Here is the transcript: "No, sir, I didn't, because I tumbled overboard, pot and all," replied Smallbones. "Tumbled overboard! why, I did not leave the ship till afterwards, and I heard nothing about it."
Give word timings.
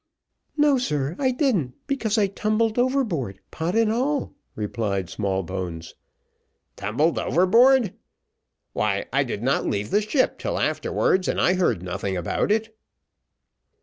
"No, 0.57 0.79
sir, 0.79 1.15
I 1.19 1.29
didn't, 1.29 1.75
because 1.85 2.17
I 2.17 2.25
tumbled 2.25 2.79
overboard, 2.79 3.39
pot 3.51 3.75
and 3.75 3.91
all," 3.91 4.33
replied 4.55 5.11
Smallbones. 5.11 5.93
"Tumbled 6.75 7.19
overboard! 7.19 7.93
why, 8.73 9.05
I 9.13 9.23
did 9.23 9.43
not 9.43 9.67
leave 9.67 9.91
the 9.91 10.01
ship 10.01 10.39
till 10.39 10.57
afterwards, 10.57 11.27
and 11.27 11.39
I 11.39 11.53
heard 11.53 11.83
nothing 11.83 12.17
about 12.17 12.51
it." 12.51 12.75